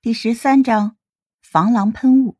[0.00, 0.94] 第十三章，
[1.42, 2.36] 防狼喷雾。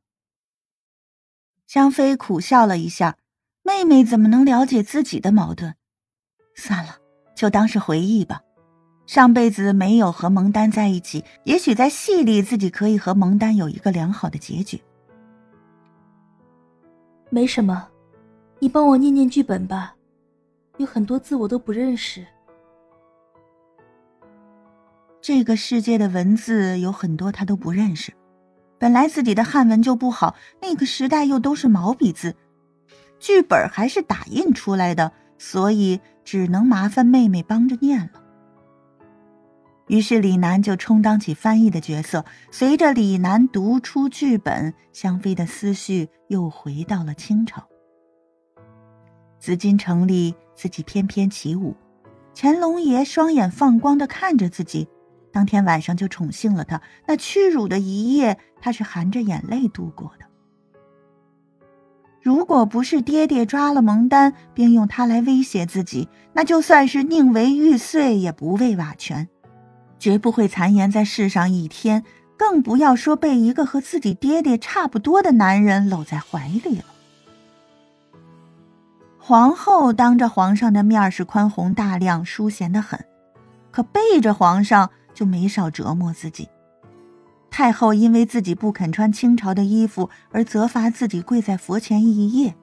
[1.66, 3.18] 香妃苦笑了一下，
[3.64, 5.74] 妹妹怎么能了解自己的矛盾？
[6.54, 6.98] 算了，
[7.34, 8.40] 就当是回忆吧。
[9.06, 14.80] 上辈子没有和蒙丹在一起，也许在戏里自己可以和蒙丹有一个良好的结局。
[17.28, 17.88] 没什么，
[18.60, 19.96] 你帮我念念剧本吧，
[20.76, 22.24] 有很多字我都不认识。
[25.20, 28.12] 这个世界的文字有很多他都不认识，
[28.78, 32.36] 本来自己的汉文就不好，那个时代又都是毛笔字，
[33.18, 38.22] 剧本还是打印出来的，所以只能麻烦妹妹帮着念了。
[39.88, 47.66] 于是李楠就充当起翻译的角色，随着李楠读出剧本，香妃的思绪又回到了清朝。
[49.40, 51.74] 紫禁城里，自己翩翩起舞，
[52.34, 54.86] 乾隆爷双眼放光的看着自己。
[55.38, 60.26] 当天晚上就宠幸了他，那屈辱的一夜，他是含着眼泪度过的。
[62.20, 69.28] 如果不是爹爹抓了蒙丹，并用他来威胁自己，那就算是宁为玉碎，也不为瓦全，
[70.00, 72.02] 绝不会残颜在世上一天，
[72.36, 76.84] 更不要说被一个和自己爹爹差不多的男人搂在怀里了。
[79.20, 82.98] 皇后当着皇上的面是宽宏大量、淑贤的很，
[83.70, 84.90] 可背着皇上。
[85.18, 86.48] 就没少折磨自己。
[87.50, 92.54] 太后因为自己不肯穿清朝的衣服而责罚自己跪在佛前一夜，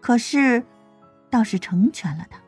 [0.00, 0.64] 可是
[1.28, 2.38] 倒是成全了他。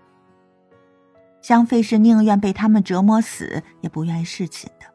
[1.43, 4.87] 香妃是宁愿被他们折磨死，也不愿意侍寝的。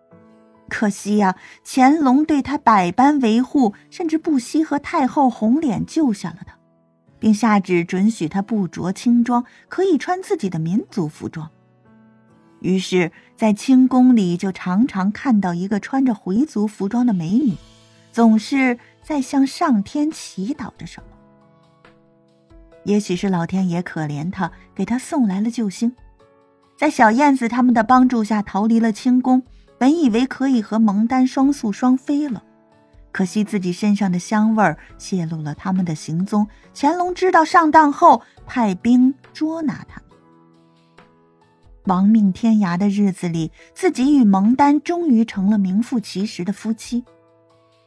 [0.69, 6.57] 可惜呀，乾隆对她百般维护，甚至不惜和太后红脸救下了她，
[7.19, 11.51] 并下旨准许她不着轻装，可以穿自己的民族服装。
[12.61, 17.53] 于是，在清宫里就常常看到一个穿着回族服装的美女，
[18.11, 21.89] 总是在向上天祈祷着什么。
[22.85, 25.91] 也许是老天爷可怜她，给她送来了救星，
[26.77, 29.43] 在小燕子他们的帮助下逃离了清宫，
[29.77, 32.43] 本以为可以和蒙丹双宿双飞了，
[33.11, 36.47] 可惜自己身上的香味泄露了他们的行踪。
[36.73, 40.01] 乾隆知道上当后，派兵捉拿他。
[41.85, 47.03] 亡命天涯的日子里，自己与蒙丹终于成了名副其实的夫妻。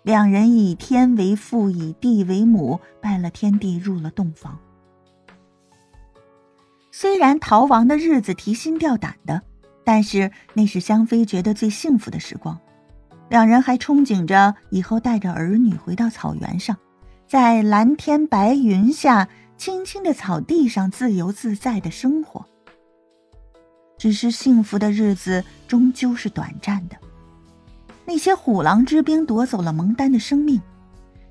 [0.02, 4.58] 两人以天为父，以地为母，拜了天地，入了洞房。
[6.90, 9.42] 虽然逃亡的日子提心吊胆的，
[9.84, 12.58] 但是那是香妃觉得最幸福的时光。
[13.28, 16.76] 两人还憧憬着以后带着儿女回到草原上，
[17.26, 22.46] 在蓝天白云下、青青的草地上自由自在的生活。
[23.98, 26.96] 只是幸福的日子终究是短暂的。
[28.06, 30.58] 那些虎狼之兵夺走了蒙丹的生命，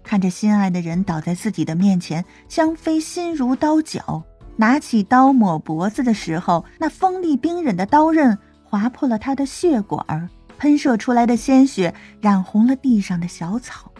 [0.03, 4.23] 看着心爱的人倒在自己的面前，香妃心如刀绞。
[4.59, 13.91] 拿起刀抹脖子的时候，那锋利冰冷的刀刃划破了他的血管，喷射出来的鲜血染红了地上的小草。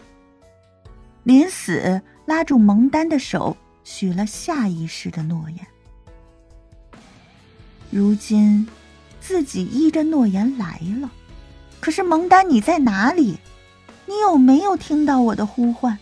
[1.22, 5.66] 临死，拉住蒙丹的手，许了下一世的诺言。
[7.90, 8.66] 如今，
[9.20, 11.10] 自己依着诺言来了，
[11.80, 13.38] 可是蒙丹，你在哪里？
[14.06, 15.98] 你有没有听到我的呼唤？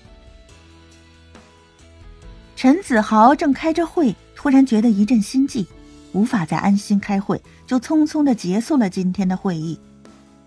[2.56, 5.66] 陈子豪正开着会，突然觉得一阵心悸，
[6.12, 9.78] 无法再安心开会，就匆匆的结束了今天的会议。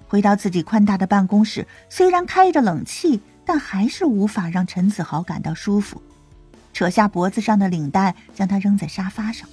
[0.07, 6.01] 回到自己宽大的办公室，虽然开着冷气，但还是无法让陈子豪感到舒服。
[6.73, 9.47] 扯下脖子上的领带，将他扔在沙发上。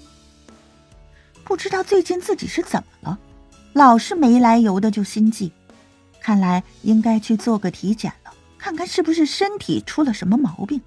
[1.47, 3.19] 不知道最近自己是怎么了，
[3.73, 5.53] 老是没来由的就心悸，
[6.21, 10.81] 看来应该去做个体检了，看看是不是身体出了什么毛病。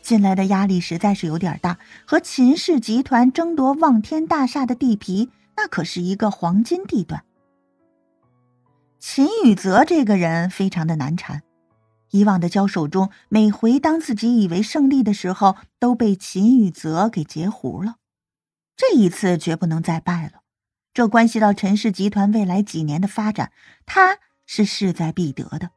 [0.00, 7.22] 近来的压力实在是有点大，和秦氏集团争夺望天大厦的地皮，那可是一个黄金地段。
[8.98, 11.42] 秦宇泽这个人非常的难缠，
[12.10, 17.96] 以往的交手中，每回当自己以为胜利的时候，都被秦宇泽给截胡了。
[18.80, 20.40] 这一次绝不能再败了，
[20.94, 23.52] 这关系到陈氏集团未来几年的发展，
[23.84, 24.16] 他
[24.46, 25.68] 是势在必得的。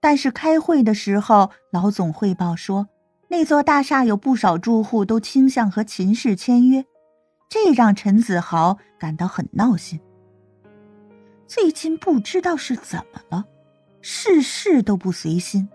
[0.00, 2.88] 但是开会的时候，老总汇报说，
[3.28, 6.84] 那座大厦有不少住户都倾向和秦氏签约，
[7.48, 10.00] 这让陈子豪感到很闹心。
[11.46, 13.44] 最近不知道是怎么了，
[14.00, 15.68] 事事都不随心，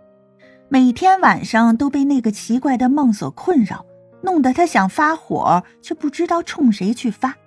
[0.68, 3.86] 每天晚上都被那个奇怪的梦所困扰。
[4.26, 7.38] 弄得他想发火，却不知道冲谁去发。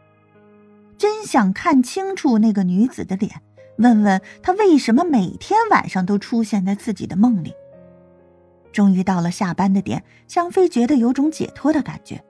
[0.96, 3.42] 真想看清楚那个女子的脸，
[3.76, 7.52] 问问他为什么每天晚上都出现在自己的梦里。
[8.72, 12.22] 终于到了下班的点，香妃觉得有种解脱的感觉。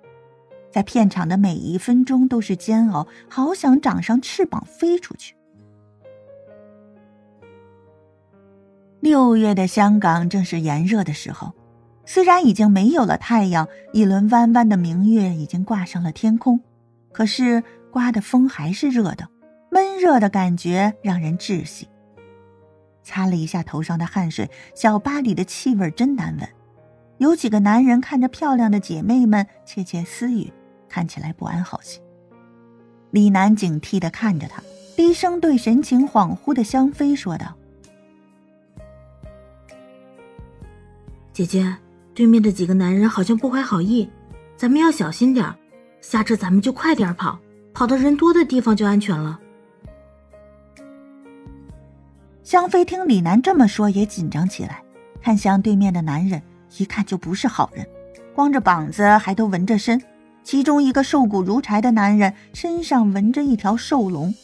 [0.71, 5.35] 在片场的每一分钟都是煎熬，好想长上翅膀飞出去。
[9.00, 11.53] 六月的香港正是炎热的时候，
[12.10, 16.58] 虽然已经没有了太阳，一轮弯弯的明月已经挂上了天空，
[17.12, 19.28] 可是刮的风还是热的，
[19.70, 21.87] 闷热的感觉让人窒息。
[23.02, 26.49] 擦了一下头上的汗水，小巴里的气味真难闻。
[27.19, 30.50] 有几个男人看着漂亮的姐妹们窃窃私语，
[30.88, 32.00] 看起来不安好心。
[33.11, 34.62] 李楠警惕地看着他，
[34.96, 37.54] 低声对神情恍惚的香妃说道
[41.34, 41.76] ：“姐姐，
[42.19, 44.11] 对面的几个男人好像不怀好意，
[44.56, 45.55] 咱们要小心点
[46.00, 47.38] 下车咱们就快点跑，
[47.73, 49.38] 跑到人多的地方就安全了。”
[52.43, 54.82] 香妃听李楠这么说，也紧张起来，
[55.23, 56.43] 看向对面的男人，
[56.79, 57.87] 一看就不是好人，
[58.35, 60.03] 光着膀子还都纹着身。
[60.43, 64.35] 其中一个瘦骨如柴的男人身上纹着一条兽龙，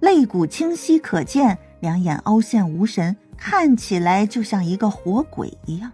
[0.00, 5.92] 肋骨清晰可见，两眼凹陷无神，看起来就像一个活鬼一样。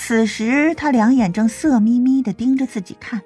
[0.00, 3.20] 此时他两眼正色眯眯地盯着自己看，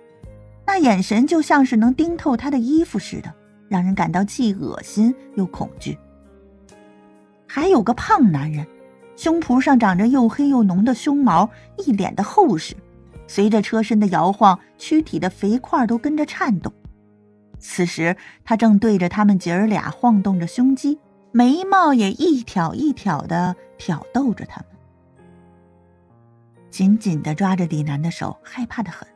[0.66, 3.32] 那眼神就像是能盯透他的衣服似的，
[3.68, 5.96] 让人感到既恶心又恐惧。
[7.46, 8.66] 还有个胖男人，
[9.16, 12.74] 胸脯上长着又黑又浓的胸毛，一脸的厚实。
[13.28, 16.72] 随着车身的摇晃，躯体的肥块都跟着颤动。
[17.58, 20.98] 此时，他正对着他们姐儿俩晃动着胸肌，
[21.32, 24.71] 眉毛也一挑一挑的挑逗着他们。
[26.72, 29.06] 紧紧的抓着李楠的手，害怕的很。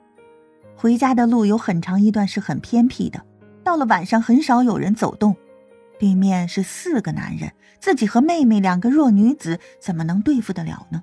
[0.76, 3.24] 回家的路有很长一段是很偏僻的，
[3.64, 5.34] 到了晚上很少有人走动。
[5.98, 7.50] 对面是四个男人，
[7.80, 11.02] 自己和妹妹两个弱女子怎么能对付得了呢？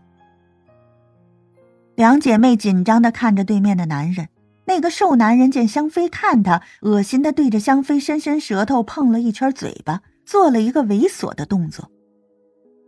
[1.96, 4.30] 两姐妹紧张的看着对面的男人。
[4.66, 11.90] 那个瘦男人见香妃看他，恶心的对着香妃伸伸舌头，碰了一圈嘴巴，做了一个猥琐的动作。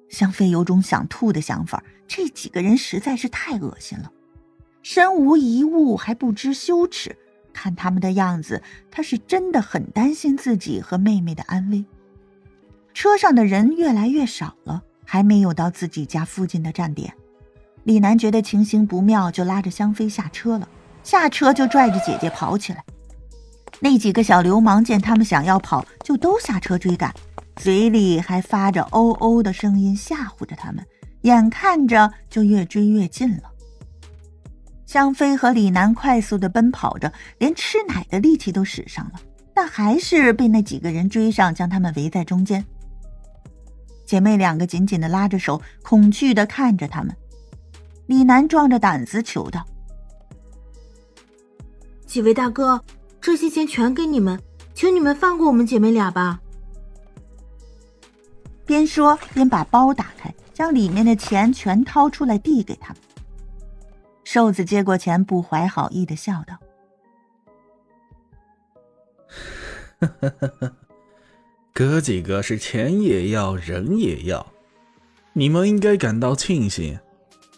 [0.10, 4.12] 香妃有种想吐的想法，这几个人实在是太恶心了，
[4.82, 7.16] 身无一物还不知羞耻。
[7.54, 8.62] 看他们的样子，
[8.92, 11.86] 他是真的很担心自己和妹妹的安危。
[12.94, 17.14] 车上的人越来越少了，还没有到自己家附近的站点。
[17.84, 20.68] 李楠觉得情形不妙，就拉着香妃下车了。
[21.04, 22.84] 下车就拽着姐姐跑起来。
[23.80, 27.14] 那几个小流氓见他们想要跑，就都下车追赶，
[27.56, 30.86] 嘴里还发着哦哦的声音吓唬着他们。
[31.22, 33.44] 眼看着就越追越近了。
[34.86, 39.14] 香妃和李楠快速的奔跑着，连吃奶的力气都使上了，
[39.52, 42.64] 但还是被那几个人追上，将他们围在中间。
[44.06, 47.16] 姐妹两个紧紧的拉着手，恐惧的看着他们。
[48.06, 49.66] 李楠壮着胆子求道
[52.06, 52.80] ：“几位大哥，
[53.20, 54.40] 这些钱全给你们，
[54.76, 56.40] 请你们放过我们姐妹俩吧。”
[58.66, 63.02] 边说边把包打开，将里面的钱全掏出来递给他们。
[64.24, 66.58] 瘦子接过钱，不怀好意的笑道
[70.00, 70.74] ：“呵呵呵呵。”
[71.74, 74.48] 哥几个是钱也要，人也要，
[75.34, 76.98] 你们应该感到庆幸。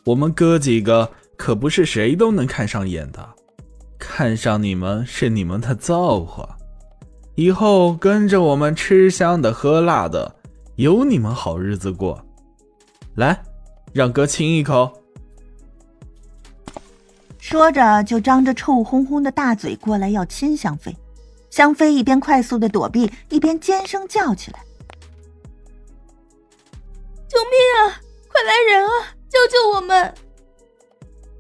[0.05, 3.29] 我们哥几个可不是谁都能看上眼的，
[3.99, 6.57] 看上你们是你们的造化。
[7.35, 10.36] 以后跟着我们吃香的喝辣的，
[10.77, 12.23] 有你们好日子过。
[13.15, 13.41] 来，
[13.93, 14.91] 让哥亲一口。
[17.39, 20.95] 说着就张着臭烘烘的大嘴过来要亲香妃。
[21.49, 24.59] 香妃一边快速的躲避，一边尖声叫起来
[27.27, 27.97] ：“救命啊！
[28.27, 28.91] 快来人啊！
[29.27, 30.13] 救救我们！”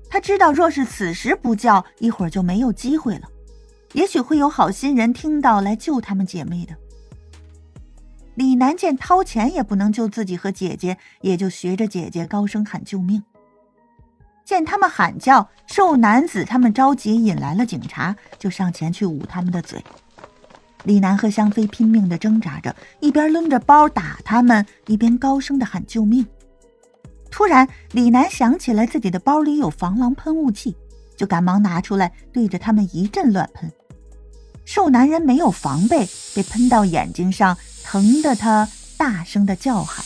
[0.09, 3.29] 他知道，若是此时不叫，一会儿就没有机会了。
[3.93, 6.75] 也许会有好心人听到来救他们姐妹的。
[8.37, 13.23] 李楠见掏钱也不能救自己和姐姐，也就学着姐姐高声喊救命。
[14.45, 19.83] 见他们喊叫，瘦男子他们着急引来了警察，就上前去捂他们的嘴。
[20.83, 26.23] 李楠和香妃拼命的挣扎着，一边抡着包打他们，一边高声的喊救命。
[27.31, 30.75] 突然，李楠想起来自己的包里有防狼喷雾器，
[31.15, 33.71] 就赶忙拿出来对着他们一阵乱喷。
[34.67, 36.05] 瘦男人没有防备，
[36.35, 40.03] 被喷到眼睛上，疼得他大声的叫喊。